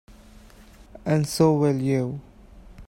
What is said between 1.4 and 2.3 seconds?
will you.